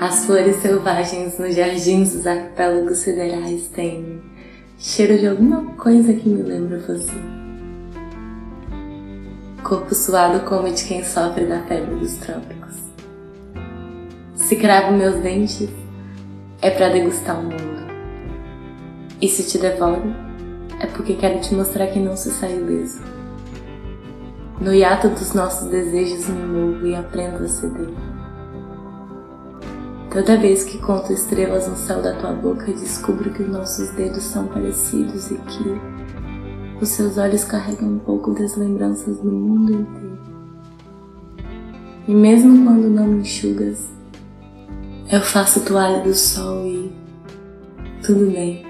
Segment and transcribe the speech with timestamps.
[0.00, 4.22] As flores selvagens nos jardins dos arquipélagos federais têm
[4.78, 7.12] cheiro de alguma coisa que me lembra você.
[9.62, 12.76] Corpo suado como de quem sofre da febre dos trópicos.
[14.36, 15.68] Se cravo meus dentes,
[16.62, 17.84] é para degustar o mundo.
[19.20, 20.14] E se te devoro,
[20.80, 23.23] é porque quero te mostrar que não se sai ileso.
[24.64, 27.90] No hiato dos nossos desejos me movo e aprendo a ceder.
[30.10, 34.22] Toda vez que conto estrelas no céu da tua boca, descubro que os nossos dedos
[34.22, 40.18] são parecidos e que os seus olhos carregam um pouco das lembranças do mundo inteiro.
[42.08, 43.86] E mesmo quando não me enxugas,
[45.12, 46.90] eu faço toalha do sol e
[48.02, 48.64] tudo bem.